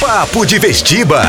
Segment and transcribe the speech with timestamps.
[0.00, 1.20] Papo de Vestiba.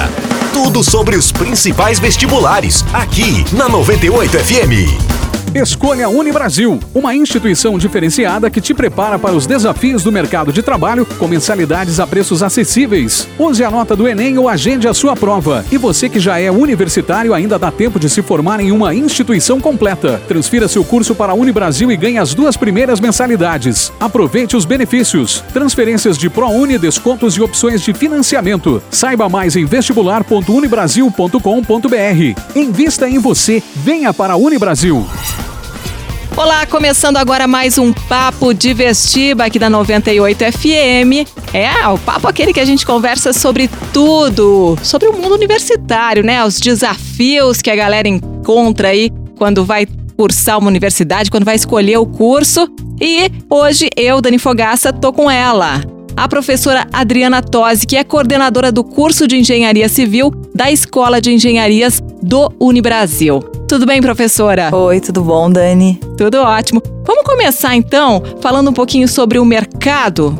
[0.53, 5.18] Tudo sobre os principais vestibulares, aqui na 98 FM.
[5.55, 11.07] Escolha Unibrasil, uma instituição diferenciada que te prepara para os desafios do mercado de trabalho
[11.17, 13.27] com mensalidades a preços acessíveis.
[13.37, 15.65] Use a nota do Enem ou agende a sua prova.
[15.71, 19.59] E você que já é universitário ainda dá tempo de se formar em uma instituição
[19.59, 20.21] completa.
[20.27, 23.91] Transfira seu curso para a Unibrasil e ganhe as duas primeiras mensalidades.
[23.99, 25.43] Aproveite os benefícios.
[25.51, 28.83] Transferências de ProUni, descontos e opções de financiamento.
[28.91, 32.55] Saiba mais em vestibular.unibrasil.com.br.
[32.55, 33.63] Invista em você.
[33.75, 35.07] Venha para a Unibrasil.
[36.39, 41.27] Olá, começando agora mais um Papo de Vestiba aqui da 98 FM.
[41.53, 46.41] É, o papo aquele que a gente conversa sobre tudo, sobre o mundo universitário, né?
[46.45, 51.97] Os desafios que a galera encontra aí quando vai cursar uma universidade, quando vai escolher
[51.97, 52.69] o curso.
[53.01, 55.83] E hoje eu, Dani Fogaça, tô com ela,
[56.15, 61.33] a professora Adriana Tosi, que é coordenadora do curso de Engenharia Civil da Escola de
[61.33, 63.58] Engenharias do Unibrasil.
[63.69, 64.75] Tudo bem, professora?
[64.75, 65.99] Oi, tudo bom, Dani?
[66.17, 66.81] Tudo ótimo.
[67.05, 70.35] Vamos começar então falando um pouquinho sobre o mercado.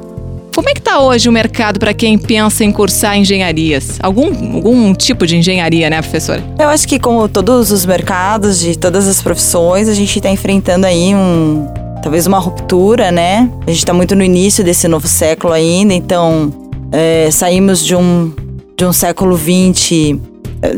[0.56, 4.00] Como é que está hoje o mercado para quem pensa em cursar engenharias?
[4.02, 6.44] Algum, algum tipo de engenharia, né, professora?
[6.58, 10.88] Eu acho que como todos os mercados de todas as profissões, a gente está enfrentando
[10.88, 11.68] aí um
[12.02, 13.48] talvez uma ruptura, né?
[13.62, 16.52] A gente está muito no início desse novo século ainda, então
[16.92, 18.34] é, saímos de um
[18.76, 20.18] de um século XX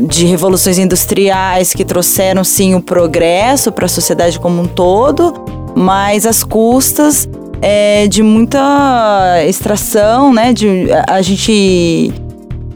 [0.08, 5.34] de revoluções industriais que trouxeram sim o progresso para a sociedade como um todo,
[5.74, 7.28] mas as custas
[7.60, 10.52] é, de muita extração, né?
[10.52, 12.12] De, a, a gente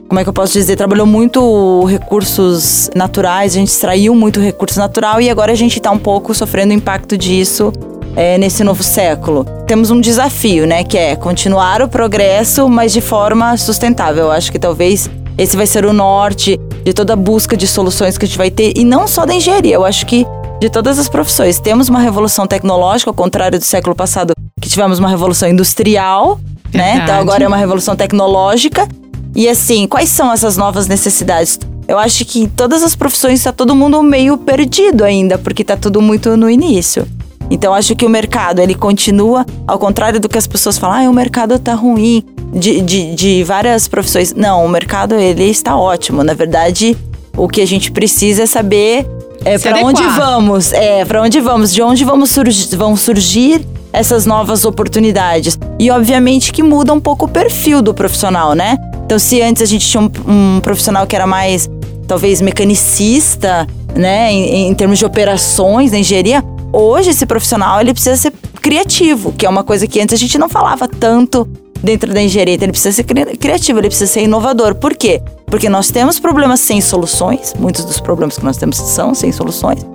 [0.08, 4.78] como é que eu posso dizer, trabalhou muito recursos naturais, a gente extraiu muito recurso
[4.78, 7.72] natural e agora a gente está um pouco sofrendo o impacto disso
[8.14, 9.44] é, nesse novo século.
[9.66, 14.26] Temos um desafio, né, que é continuar o progresso, mas de forma sustentável.
[14.26, 18.16] Eu acho que talvez esse vai ser o norte de toda a busca de soluções
[18.16, 20.24] que a gente vai ter, e não só da engenharia, eu acho que
[20.60, 21.58] de todas as profissões.
[21.58, 26.38] Temos uma revolução tecnológica, ao contrário do século passado, que tivemos uma revolução industrial,
[26.72, 27.00] né?
[27.02, 28.86] Então agora é uma revolução tecnológica.
[29.34, 31.58] E assim, quais são essas novas necessidades?
[31.88, 35.76] Eu acho que em todas as profissões está todo mundo meio perdido ainda, porque está
[35.76, 37.04] tudo muito no início.
[37.50, 41.10] Então acho que o mercado ele continua, ao contrário do que as pessoas falam, ah,
[41.10, 44.34] o mercado está ruim de, de, de várias profissões.
[44.34, 46.22] Não, o mercado ele está ótimo.
[46.24, 46.96] Na verdade,
[47.36, 49.06] o que a gente precisa é saber
[49.44, 54.26] é, para onde vamos, é para onde vamos, de onde vamos surgir, vão surgir essas
[54.26, 55.58] novas oportunidades.
[55.78, 58.76] E obviamente que muda um pouco o perfil do profissional, né?
[59.04, 61.70] Então, se antes a gente tinha um, um profissional que era mais
[62.08, 66.44] talvez mecanicista, né, em, em termos de operações na engenharia,
[66.76, 70.38] hoje esse profissional ele precisa ser criativo, que é uma coisa que antes a gente
[70.38, 71.48] não falava tanto
[71.82, 72.54] dentro da engenharia.
[72.54, 74.74] Então, ele precisa ser criativo, ele precisa ser inovador.
[74.74, 75.22] Por quê?
[75.46, 79.86] Porque nós temos problemas sem soluções, muitos dos problemas que nós temos são sem soluções.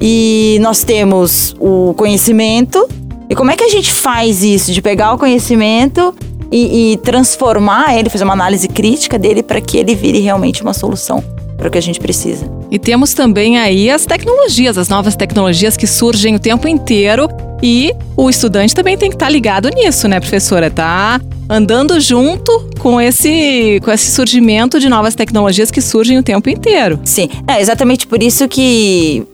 [0.00, 2.88] E nós temos o conhecimento.
[3.28, 4.72] E como é que a gente faz isso?
[4.72, 6.14] De pegar o conhecimento
[6.50, 10.74] e, e transformar ele, fazer uma análise crítica dele para que ele vire realmente uma
[10.74, 11.22] solução
[11.62, 12.50] para o que a gente precisa.
[12.72, 17.28] E temos também aí as tecnologias, as novas tecnologias que surgem o tempo inteiro
[17.62, 20.68] e o estudante também tem que estar tá ligado nisso, né, professora?
[20.68, 26.50] Tá andando junto com esse, com esse surgimento de novas tecnologias que surgem o tempo
[26.50, 26.98] inteiro.
[27.04, 29.24] Sim, é exatamente por isso que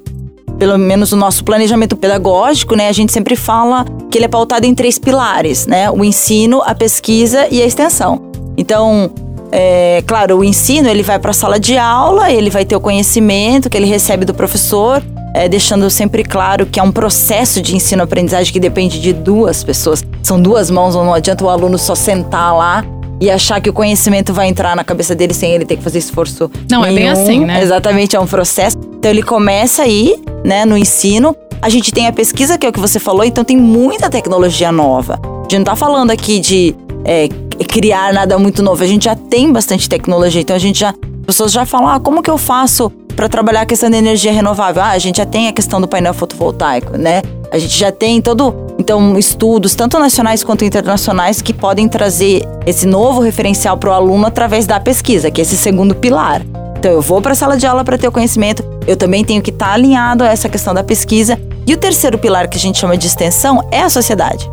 [0.58, 4.66] pelo menos o nosso planejamento pedagógico, né, a gente sempre fala que ele é pautado
[4.66, 5.88] em três pilares, né?
[5.88, 8.20] O ensino, a pesquisa e a extensão.
[8.56, 9.08] Então,
[9.50, 12.80] é, claro, o ensino ele vai para a sala de aula, ele vai ter o
[12.80, 15.02] conhecimento que ele recebe do professor,
[15.34, 20.04] é, deixando sempre claro que é um processo de ensino-aprendizagem que depende de duas pessoas.
[20.22, 22.84] São duas mãos, não adianta o aluno só sentar lá
[23.20, 25.98] e achar que o conhecimento vai entrar na cabeça dele sem ele ter que fazer
[25.98, 26.50] esforço.
[26.70, 26.96] Não, nenhum.
[26.96, 27.62] é bem assim, né?
[27.62, 28.76] Exatamente, é um processo.
[28.98, 31.34] Então ele começa aí, né, no ensino.
[31.60, 34.70] A gente tem a pesquisa, que é o que você falou, então tem muita tecnologia
[34.70, 35.18] nova.
[35.24, 37.28] A gente não tá falando aqui de é,
[37.64, 40.90] criar nada muito novo, a gente já tem bastante tecnologia, então a gente já.
[40.90, 44.30] As pessoas já falam, ah, como que eu faço para trabalhar a questão da energia
[44.30, 44.80] renovável.
[44.80, 47.20] Ah, a gente já tem a questão do painel fotovoltaico, né?
[47.50, 52.86] A gente já tem todo, então, estudos, tanto nacionais quanto internacionais, que podem trazer esse
[52.86, 56.42] novo referencial para o aluno através da pesquisa, que é esse segundo pilar.
[56.78, 59.42] Então, eu vou para a sala de aula para ter o conhecimento, eu também tenho
[59.42, 61.36] que estar tá alinhado a essa questão da pesquisa.
[61.66, 64.48] E o terceiro pilar, que a gente chama de extensão, é a sociedade.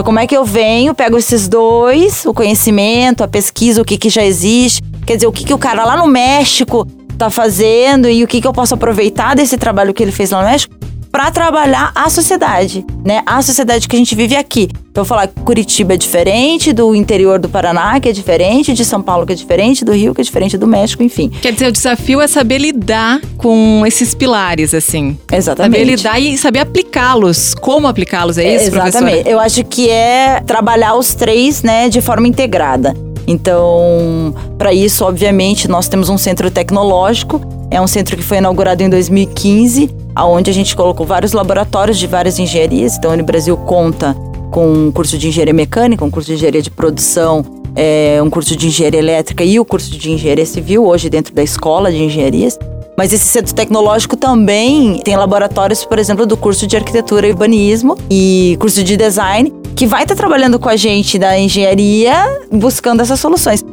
[0.00, 3.98] Então, como é que eu venho, pego esses dois, o conhecimento, a pesquisa, o que,
[3.98, 6.86] que já existe, quer dizer, o que, que o cara lá no México
[7.18, 10.40] tá fazendo e o que, que eu posso aproveitar desse trabalho que ele fez lá
[10.40, 10.74] no México
[11.10, 13.22] para trabalhar a sociedade, né?
[13.26, 14.68] A sociedade que a gente vive aqui.
[14.90, 19.00] Então, falar que Curitiba é diferente do interior do Paraná, que é diferente, de São
[19.00, 21.28] Paulo, que é diferente, do Rio, que é diferente do México, enfim.
[21.28, 25.16] Quer dizer, o desafio é saber lidar com esses pilares, assim.
[25.32, 25.78] Exatamente.
[25.78, 27.54] Saber lidar e saber aplicá-los.
[27.54, 28.92] Como aplicá-los, é isso, Exatamente.
[28.92, 29.28] professora?
[29.28, 32.94] Eu acho que é trabalhar os três, né, de forma integrada.
[33.26, 37.40] Então, para isso, obviamente, nós temos um centro tecnológico.
[37.70, 42.06] É um centro que foi inaugurado em 2015, aonde a gente colocou vários laboratórios de
[42.06, 42.96] várias engenharias.
[42.96, 44.16] Então, o Brasil conta
[44.50, 47.44] com um curso de engenharia mecânica, um curso de engenharia de produção,
[47.76, 51.42] é, um curso de engenharia elétrica e o curso de engenharia civil, hoje dentro da
[51.42, 52.58] escola de engenharias.
[52.98, 57.96] Mas esse centro tecnológico também tem laboratórios, por exemplo, do curso de arquitetura e urbanismo
[58.10, 62.14] e curso de design, que vai estar trabalhando com a gente da engenharia
[62.50, 63.64] buscando essas soluções.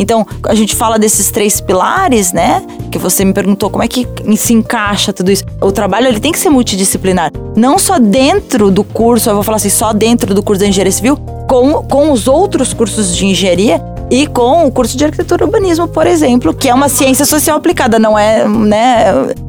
[0.00, 2.62] Então, a gente fala desses três pilares, né?
[2.90, 5.44] Que você me perguntou como é que se encaixa tudo isso.
[5.60, 7.30] O trabalho ele tem que ser multidisciplinar.
[7.54, 10.90] Não só dentro do curso, eu vou falar assim, só dentro do curso da engenharia
[10.90, 11.16] civil,
[11.46, 13.78] com, com os outros cursos de engenharia
[14.10, 17.58] e com o curso de arquitetura e urbanismo, por exemplo, que é uma ciência social
[17.58, 19.04] aplicada, não é, né?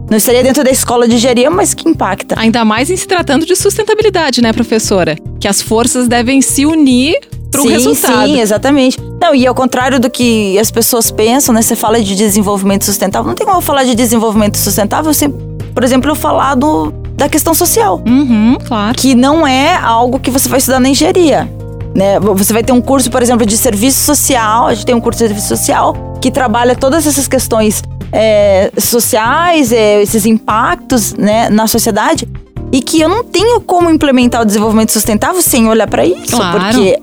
[0.09, 2.35] Não estaria dentro da escola de engenharia, mas que impacta.
[2.37, 5.15] Ainda mais em se tratando de sustentabilidade, né, professora?
[5.39, 7.17] Que as forças devem se unir
[7.59, 8.25] um sim, resultado.
[8.25, 8.97] Sim, exatamente.
[9.21, 11.61] Não, e ao contrário do que as pessoas pensam, né?
[11.61, 13.27] Você fala de desenvolvimento sustentável.
[13.27, 17.27] Não tem como eu falar de desenvolvimento sustentável sem, por exemplo, eu falar do, da
[17.27, 18.01] questão social.
[18.07, 18.95] Uhum, claro.
[18.95, 21.49] Que não é algo que você vai estudar na engenharia.
[21.93, 22.19] Né?
[22.19, 24.67] Você vai ter um curso, por exemplo, de serviço social.
[24.67, 29.71] A gente tem um curso de serviço social que trabalha todas essas questões é, sociais,
[29.71, 32.27] é, esses impactos né, na sociedade.
[32.71, 36.37] E que eu não tenho como implementar o desenvolvimento sustentável sem olhar para isso.
[36.37, 36.59] Claro.
[36.59, 36.97] Porque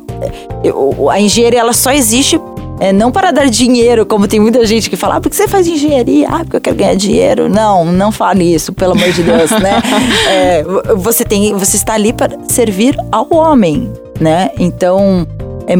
[1.10, 2.40] a engenharia ela só existe
[2.80, 5.66] é, não para dar dinheiro, como tem muita gente que fala, ah, porque você faz
[5.66, 6.28] engenharia?
[6.28, 7.48] Ah, porque eu quero ganhar dinheiro.
[7.48, 9.82] Não, não fale isso, pelo amor de Deus, né?
[10.28, 10.62] É,
[10.96, 14.50] você, tem, você está ali para servir ao homem, né?
[14.58, 15.26] Então,
[15.66, 15.74] é,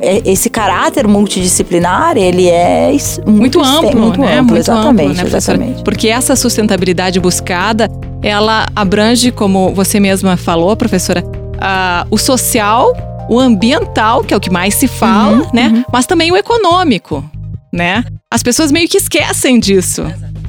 [0.00, 2.90] é, esse caráter multidisciplinar, ele é
[3.26, 4.38] muito, muito amplo, muito né?
[4.38, 5.82] amplo, muito exatamente, amplo, né, exatamente.
[5.82, 7.90] Porque essa sustentabilidade buscada,
[8.22, 12.92] ela abrange, como você mesma falou, professora, uh, o social,
[13.30, 15.84] o ambiental, que é o que mais se fala, Uhum, né?
[15.92, 17.24] Mas também o econômico,
[17.72, 18.04] né?
[18.28, 20.02] As pessoas meio que esquecem disso.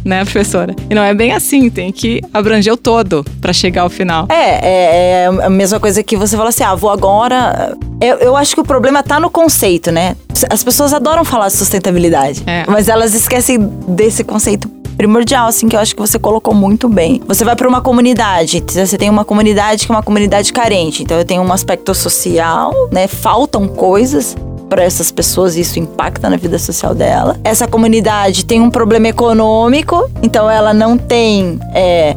[0.03, 0.75] Né, professora?
[0.89, 4.25] E não é bem assim, tem que abranger o todo para chegar ao final.
[4.29, 7.77] É, é, é a mesma coisa que você fala assim, ah, vou agora.
[8.01, 10.15] Eu, eu acho que o problema tá no conceito, né?
[10.49, 12.63] As pessoas adoram falar de sustentabilidade, É.
[12.67, 14.67] mas elas esquecem desse conceito
[14.97, 17.21] primordial, assim, que eu acho que você colocou muito bem.
[17.27, 21.17] Você vai para uma comunidade, você tem uma comunidade que é uma comunidade carente, então
[21.17, 23.07] eu tenho um aspecto social, né?
[23.07, 24.35] Faltam coisas
[24.71, 27.37] para essas pessoas, isso impacta na vida social dela.
[27.43, 32.15] Essa comunidade tem um problema econômico, então ela não tem é,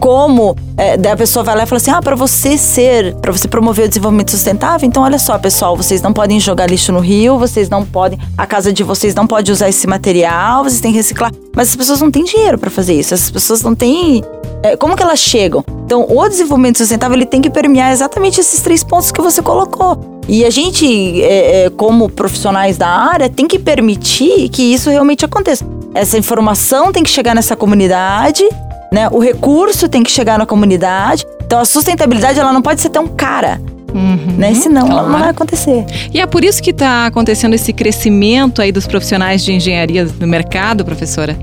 [0.00, 3.30] como é, daí a pessoa vai lá e fala assim: ah, para você ser, para
[3.30, 6.98] você promover o desenvolvimento sustentável, então olha só, pessoal, vocês não podem jogar lixo no
[6.98, 10.90] rio, vocês não podem, a casa de vocês não pode usar esse material, vocês têm
[10.90, 11.30] que reciclar.
[11.54, 14.24] Mas as pessoas não têm dinheiro para fazer isso, as pessoas não têm.
[14.64, 15.64] é, como que elas chegam?
[15.84, 20.11] Então, o desenvolvimento sustentável ele tem que permear exatamente esses três pontos que você colocou.
[20.28, 25.24] E a gente, é, é, como profissionais da área, tem que permitir que isso realmente
[25.24, 25.64] aconteça.
[25.94, 28.44] Essa informação tem que chegar nessa comunidade,
[28.92, 29.08] né?
[29.10, 31.26] O recurso tem que chegar na comunidade.
[31.44, 33.60] Então a sustentabilidade ela não pode ser tão cara,
[33.94, 34.54] Uhum, né?
[34.54, 35.18] Senão ela não claro.
[35.20, 35.84] vai acontecer.
[36.12, 40.26] E é por isso que está acontecendo esse crescimento aí dos profissionais de engenharia no
[40.26, 41.36] mercado, professora?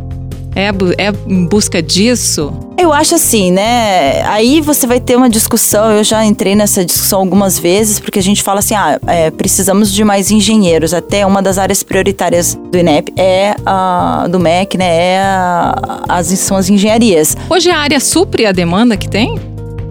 [0.60, 2.52] É, é em busca disso?
[2.78, 4.22] Eu acho assim, né?
[4.26, 5.92] Aí você vai ter uma discussão.
[5.92, 9.94] Eu já entrei nessa discussão algumas vezes, porque a gente fala assim: ah, é, precisamos
[9.94, 10.94] de mais engenheiros.
[10.94, 14.86] Até uma das áreas prioritárias do INEP é a do MEC, né?
[14.86, 17.38] É a, as, são as engenharias.
[17.50, 19.40] Hoje a área supre a demanda que tem?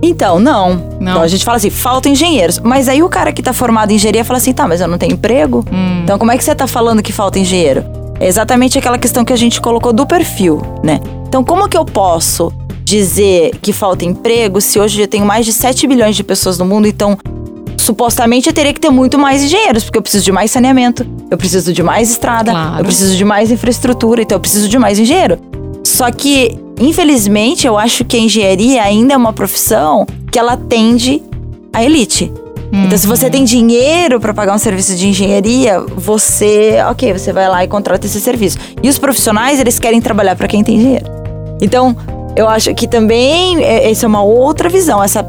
[0.02, 0.76] Então, não.
[1.00, 1.12] Não.
[1.12, 2.58] Então a gente fala assim, falta engenheiros.
[2.60, 4.98] Mas aí o cara que tá formado em engenharia fala assim, tá, mas eu não
[4.98, 5.64] tenho emprego.
[5.72, 6.02] Hum.
[6.04, 7.84] Então como é que você tá falando que falta engenheiro?
[8.20, 11.00] É exatamente aquela questão que a gente colocou do perfil, né?
[11.26, 12.52] Então como que eu posso
[12.84, 16.64] dizer que falta emprego se hoje eu tenho mais de 7 bilhões de pessoas no
[16.64, 17.18] mundo, então
[17.76, 21.38] supostamente eu teria que ter muito mais engenheiros, porque eu preciso de mais saneamento, eu
[21.38, 22.80] preciso de mais estrada, Claro.
[22.80, 25.38] eu preciso de mais infraestrutura, então eu preciso de mais engenheiro.
[25.84, 31.22] Só que, infelizmente, eu acho que a engenharia ainda é uma profissão que ela atende
[31.72, 32.32] à elite.
[32.72, 37.48] Então, se você tem dinheiro para pagar um serviço de engenharia, você, ok, você vai
[37.48, 38.58] lá e contrata esse serviço.
[38.82, 41.06] E os profissionais, eles querem trabalhar para quem tem dinheiro.
[41.60, 41.96] Então,
[42.36, 45.02] eu acho que também é, essa é uma outra visão.
[45.02, 45.26] Essa,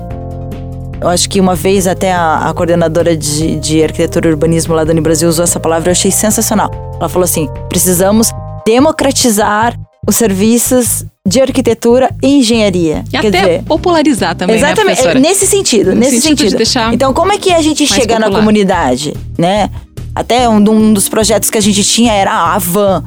[1.01, 4.83] eu acho que uma vez até a, a coordenadora de, de arquitetura e urbanismo lá
[4.83, 6.69] do Brasil usou essa palavra, eu achei sensacional.
[6.99, 8.31] Ela falou assim: precisamos
[8.65, 9.75] democratizar
[10.09, 13.03] os serviços de arquitetura e engenharia.
[13.07, 15.19] E Quer até dizer, popularizar também, Exatamente, né, professora?
[15.19, 16.93] é nesse sentido, No nesse sentido sentido.
[16.93, 18.39] então, como é que a gente chega na popular.
[18.39, 19.69] comunidade, né?
[20.15, 23.03] Até um, um dos projetos que a gente tinha era a van.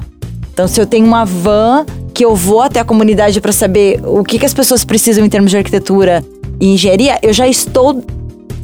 [0.53, 4.23] Então, se eu tenho uma van que eu vou até a comunidade para saber o
[4.23, 6.23] que, que as pessoas precisam em termos de arquitetura
[6.61, 8.01] e engenharia, eu já estou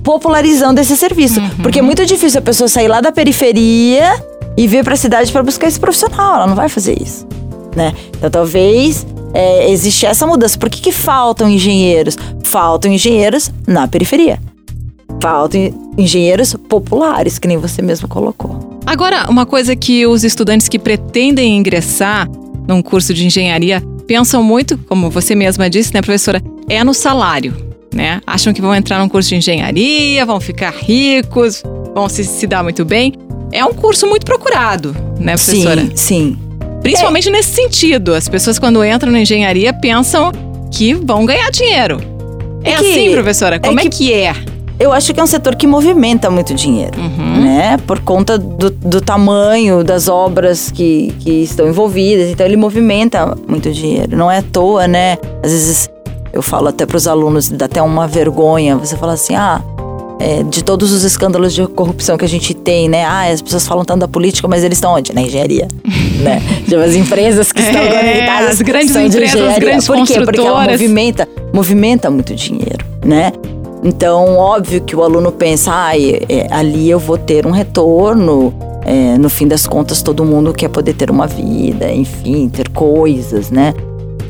[0.03, 1.41] popularizando esse serviço.
[1.41, 1.50] Uhum.
[1.62, 4.24] Porque é muito difícil a pessoa sair lá da periferia
[4.55, 6.36] e vir para a cidade para buscar esse profissional.
[6.36, 7.27] Ela não vai fazer isso,
[7.75, 7.93] né?
[8.17, 10.57] Então, talvez é, existe essa mudança.
[10.57, 12.15] Por que, que faltam engenheiros?
[12.43, 14.39] Faltam engenheiros na periferia.
[15.21, 18.79] Faltam en- engenheiros populares, que nem você mesmo colocou.
[18.85, 22.27] Agora, uma coisa que os estudantes que pretendem ingressar
[22.67, 27.53] num curso de engenharia pensam muito, como você mesma disse, né, professora, é no salário,
[27.93, 28.21] né?
[28.25, 31.61] Acham que vão entrar num curso de engenharia, vão ficar ricos,
[31.93, 33.13] vão se, se dar muito bem.
[33.51, 35.81] É um curso muito procurado, né, professora?
[35.81, 36.38] Sim, sim.
[36.81, 38.13] Principalmente nesse sentido.
[38.13, 40.31] As pessoas, quando entram na engenharia, pensam
[40.71, 42.00] que vão ganhar dinheiro.
[42.63, 43.59] É, É que- assim, professora?
[43.59, 44.33] Como é que- que é?
[44.79, 47.41] Eu acho que é um setor que movimenta muito dinheiro, Uhum.
[47.43, 47.77] né?
[47.86, 52.29] Por conta do, do tamanho das obras que, que estão envolvidas.
[52.29, 54.15] Então, ele movimenta muito dinheiro.
[54.15, 55.17] Não é à toa, né?
[55.43, 55.89] Às vezes,
[56.31, 58.77] eu falo até para os alunos, dá até uma vergonha.
[58.77, 59.62] Você fala assim, ah...
[60.19, 63.05] é, de todos os escândalos de corrupção que a gente tem, né?
[63.05, 65.13] Ah, as pessoas falam tanto da política, mas eles estão onde?
[65.13, 65.67] Na engenharia,
[66.21, 66.41] né?
[66.65, 70.05] Tipo, as empresas que estão É, conectadas as grandes são de empresas, as grandes Por
[70.05, 70.21] quê?
[70.21, 73.31] Porque ela movimenta, movimenta muito dinheiro, né?
[73.81, 75.91] Então, óbvio que o aluno pensa, ah,
[76.51, 78.53] ali eu vou ter um retorno.
[78.85, 83.51] é, no fim das contas, todo mundo quer poder ter uma vida, enfim, ter coisas,
[83.51, 83.73] né?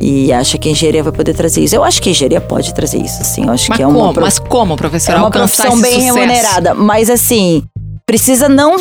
[0.02, 1.76] E acha que a engenharia vai poder trazer isso.
[1.76, 3.46] Eu acho que a engenharia pode trazer isso, sim.
[3.46, 4.14] Eu acho Mas que é uma como?
[4.14, 5.18] pro- Mas como, é professora?
[5.18, 6.16] uma alcançar profissão bem sucesso?
[6.16, 6.74] remunerada.
[6.74, 7.64] Mas assim,
[8.06, 8.78] precisa não.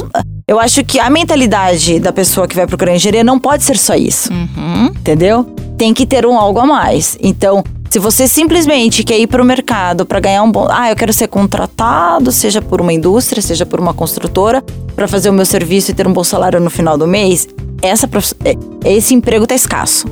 [0.47, 3.95] Eu acho que a mentalidade da pessoa que vai procurar engenharia não pode ser só
[3.95, 4.33] isso.
[4.33, 4.87] Uhum.
[4.87, 5.45] Entendeu?
[5.77, 7.19] Tem que ter um algo a mais.
[7.21, 10.67] Então, se você simplesmente quer ir para o mercado para ganhar um bom.
[10.71, 14.63] Ah, eu quero ser contratado, seja por uma indústria, seja por uma construtora,
[14.95, 17.47] para fazer o meu serviço e ter um bom salário no final do mês,
[17.83, 18.57] essa prof- é-
[18.89, 20.07] esse emprego tá escasso.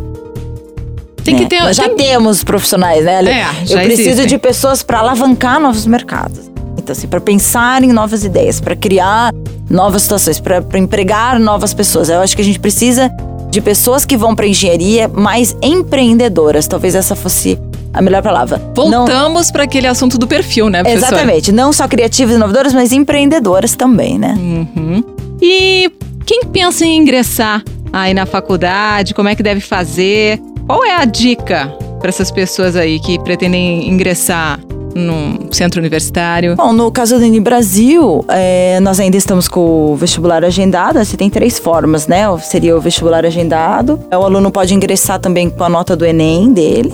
[1.26, 1.48] Tem que né?
[1.48, 1.60] ter.
[1.62, 3.18] Nós já tem- temos profissionais, né?
[3.18, 3.28] Ale?
[3.30, 4.26] É, Eu já preciso existem.
[4.26, 6.50] de pessoas para alavancar novos mercados.
[6.78, 9.32] Então, assim, para pensar em novas ideias, para criar
[9.68, 12.08] novas situações, para empregar novas pessoas.
[12.08, 13.10] Eu acho que a gente precisa
[13.50, 16.66] de pessoas que vão para engenharia mais empreendedoras.
[16.68, 17.58] Talvez essa fosse
[17.92, 18.60] a melhor palavra.
[18.76, 21.14] Não- Voltamos para aquele assunto do perfil, né, professora?
[21.16, 21.50] Exatamente.
[21.50, 24.34] Não só criativas e inovadoras, mas empreendedoras também, né?
[24.38, 25.02] Uhum.
[25.40, 25.90] E
[26.26, 30.40] quem pensa em ingressar aí na faculdade, como é que deve fazer?
[30.66, 31.68] Qual é a dica
[32.00, 34.58] para essas pessoas aí que pretendem ingressar
[34.96, 36.56] num centro universitário?
[36.56, 40.98] Bom, no caso do Uni Brasil, é, nós ainda estamos com o vestibular agendado.
[40.98, 42.24] Você tem três formas, né?
[42.38, 44.00] Seria o vestibular agendado.
[44.10, 46.92] O aluno pode ingressar também com a nota do Enem dele.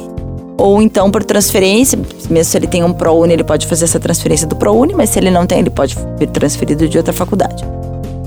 [0.59, 1.99] Ou então por transferência,
[2.29, 5.19] mesmo se ele tem um ProUni, ele pode fazer essa transferência do ProUni, mas se
[5.19, 7.64] ele não tem, ele pode vir transferido de outra faculdade.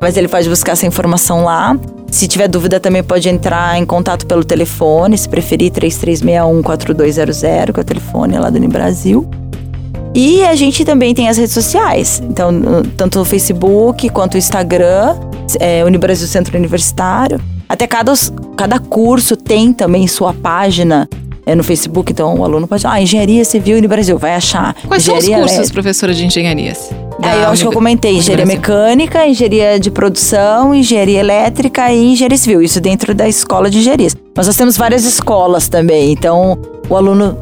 [0.00, 1.76] Mas ele pode buscar essa informação lá.
[2.10, 7.82] Se tiver dúvida, também pode entrar em contato pelo telefone, se preferir, 3361-4200, que é
[7.82, 9.28] o telefone lá do Unibrasil.
[10.14, 12.22] E a gente também tem as redes sociais.
[12.28, 12.52] Então,
[12.96, 15.16] tanto no Facebook quanto no Instagram,
[15.58, 17.40] é, Unibrasil Centro Universitário.
[17.68, 18.12] Até cada,
[18.56, 21.08] cada curso tem também sua página
[21.44, 22.12] é, no Facebook.
[22.12, 22.86] Então, o aluno pode...
[22.86, 24.74] Ah, Engenharia Civil Unibrasil, vai achar.
[24.86, 25.82] Quais são os Engenharia cursos, Elétrica.
[25.82, 26.90] professora de engenharias?
[27.18, 32.12] Ah, da eu acho que eu comentei engenharia mecânica, engenharia de produção, engenharia elétrica e
[32.12, 32.62] engenharia civil.
[32.62, 34.16] Isso dentro da escola de engenharias.
[34.36, 37.36] Mas nós temos várias escolas também, então o aluno.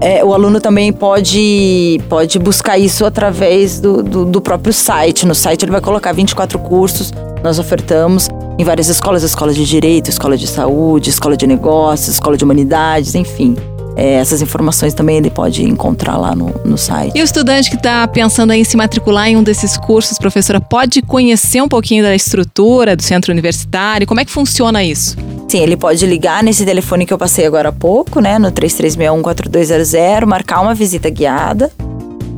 [0.00, 5.26] É, o aluno também pode, pode buscar isso através do, do, do próprio site.
[5.26, 7.12] No site ele vai colocar 24 cursos,
[7.42, 8.28] nós ofertamos
[8.58, 13.14] em várias escolas, escola de direito, escola de saúde, escola de negócios, escola de humanidades,
[13.14, 13.56] enfim.
[13.98, 17.18] É, essas informações também ele pode encontrar lá no, no site.
[17.18, 21.02] E o estudante que está pensando em se matricular em um desses cursos, professora, pode
[21.02, 24.06] conhecer um pouquinho da estrutura do centro universitário?
[24.06, 25.16] Como é que funciona isso?
[25.48, 28.38] Sim, ele pode ligar nesse telefone que eu passei agora há pouco, né?
[28.38, 31.72] No 3361-4200, marcar uma visita guiada.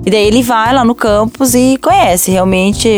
[0.06, 2.30] E daí ele vai lá no campus e conhece.
[2.30, 2.88] Realmente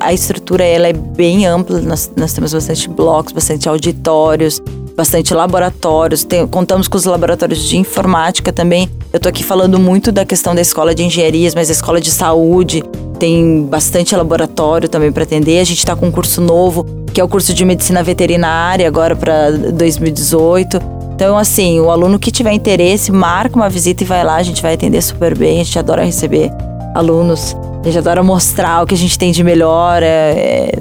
[0.00, 1.82] a estrutura ela é bem ampla.
[1.82, 4.62] Nós, nós temos bastante blocos, bastante auditórios,
[4.96, 6.24] bastante laboratórios.
[6.24, 8.88] Tem- contamos com os laboratórios de informática também.
[9.12, 12.10] Eu tô aqui falando muito da questão da escola de engenharias, mas a escola de
[12.10, 12.82] saúde
[13.18, 15.60] tem bastante laboratório também para atender.
[15.60, 19.14] A gente está com um curso novo, que é o curso de medicina veterinária, agora
[19.14, 20.80] para 2018.
[21.14, 24.60] Então, assim, o aluno que tiver interesse, marca uma visita e vai lá, a gente
[24.60, 25.60] vai atender super bem.
[25.60, 26.50] A gente adora receber
[26.94, 30.02] alunos, a gente adora mostrar o que a gente tem de melhor.
[30.02, 30.72] É, é,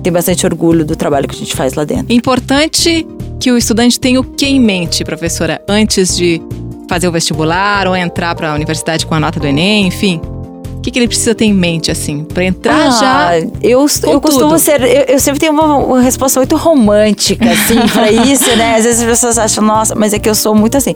[0.00, 2.12] tem bastante orgulho do trabalho que a gente faz lá dentro.
[2.14, 3.04] Importante
[3.40, 6.40] que o estudante tenha o que em mente, professora, antes de
[6.88, 10.20] fazer o vestibular ou entrar para a universidade com a nota do Enem, enfim?
[10.76, 13.38] O que, que ele precisa ter em mente, assim, para entrar ah, já?
[13.62, 14.80] Eu, eu costumo ser.
[14.82, 18.76] Eu, eu, sempre tenho uma, uma, resposta muito romântica, assim, para isso, né?
[18.76, 20.94] Às vezes as pessoas acham, nossa, mas é que eu sou muito assim.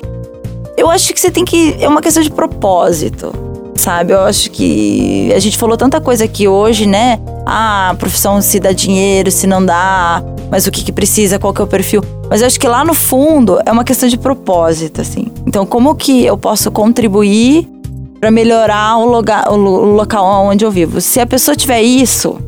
[0.76, 1.76] Eu acho que você tem que.
[1.78, 3.32] É uma questão de propósito,
[3.84, 4.14] sabe?
[4.14, 7.20] Eu acho que a gente falou tanta coisa aqui hoje, né?
[7.44, 11.52] Ah, a profissão se dá dinheiro, se não dá, mas o que, que precisa, qual
[11.52, 12.02] que é o perfil.
[12.30, 15.26] Mas eu acho que lá no fundo é uma questão de propósito, assim.
[15.46, 17.68] Então, como que eu posso contribuir
[18.18, 20.98] para melhorar o, lugar, o, local onde eu vivo.
[20.98, 22.38] Se a pessoa tiver isso,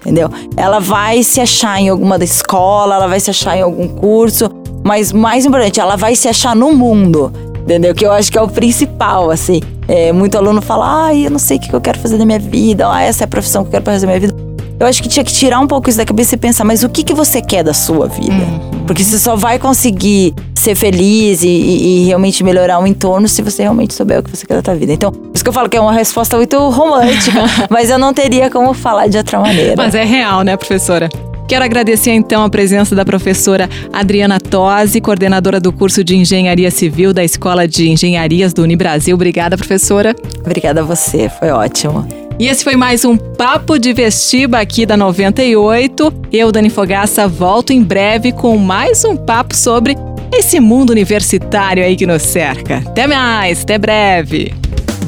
[0.00, 0.30] entendeu?
[0.56, 4.50] Ela vai se achar em alguma da escola, ela vai se achar em algum curso,
[4.82, 7.94] mas mais importante, ela vai se achar no mundo, entendeu?
[7.94, 9.60] Que eu acho que é o principal, assim.
[9.88, 12.38] É, muito aluno fala, ah, eu não sei o que eu quero fazer da minha
[12.38, 14.34] vida, ah, essa é a profissão que eu quero fazer da minha vida.
[14.78, 16.88] Eu acho que tinha que tirar um pouco isso da cabeça e pensar, mas o
[16.88, 18.32] que, que você quer da sua vida?
[18.32, 18.84] Uhum.
[18.86, 23.42] Porque você só vai conseguir ser feliz e, e, e, realmente melhorar o entorno se
[23.42, 24.92] você realmente souber o que você quer da sua vida.
[24.92, 28.12] Então, por isso que eu falo que é uma resposta muito romântica, mas eu não
[28.14, 29.74] teria como falar de outra maneira.
[29.76, 31.08] Mas é real, né, professora?
[31.52, 37.12] Quero agradecer então a presença da professora Adriana Tosi, coordenadora do curso de Engenharia Civil
[37.12, 39.14] da Escola de Engenharias do Unibrasil.
[39.14, 40.16] Obrigada, professora.
[40.40, 42.08] Obrigada a você, foi ótimo.
[42.38, 46.10] E esse foi mais um Papo de Vestiba aqui da 98.
[46.32, 49.94] Eu, Dani Fogaça, volto em breve com mais um papo sobre
[50.32, 52.78] esse mundo universitário aí que nos cerca.
[52.78, 54.61] Até mais, até breve.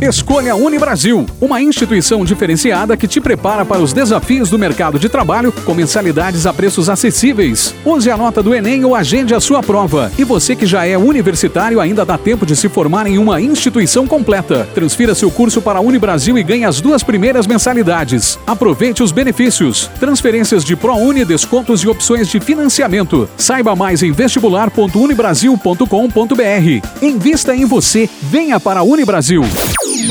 [0.05, 5.51] Escolha Unibrasil, uma instituição diferenciada que te prepara para os desafios do mercado de trabalho
[5.51, 7.75] com mensalidades a preços acessíveis.
[7.85, 10.13] Use a nota do Enem ou agende a sua prova.
[10.19, 14.07] E você que já é universitário ainda dá tempo de se formar em uma instituição
[14.07, 14.69] completa.
[14.75, 18.39] Transfira seu curso para a Unibrasil e ganhe as duas primeiras mensalidades.
[18.47, 19.91] Aproveite os benefícios.
[19.99, 23.27] Transferências de ProUni, descontos e opções de financiamento.
[23.37, 26.89] Saiba mais em vestibular.unibrasil.com.br.
[27.01, 28.11] Invista em você.
[28.23, 29.43] Venha para a Unibrasil.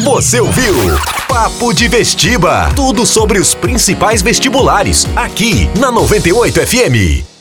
[0.01, 0.73] Você ouviu?
[1.27, 2.69] Papo de Vestiba.
[2.75, 5.05] Tudo sobre os principais vestibulares.
[5.15, 7.32] Aqui na 98 FM.